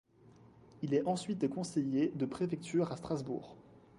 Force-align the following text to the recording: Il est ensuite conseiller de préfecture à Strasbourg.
Il 0.81 0.95
est 0.95 1.05
ensuite 1.05 1.47
conseiller 1.47 2.09
de 2.15 2.25
préfecture 2.25 2.91
à 2.91 2.97
Strasbourg. 2.97 3.55